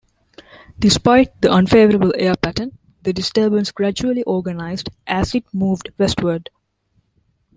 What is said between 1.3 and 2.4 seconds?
the unfavorable air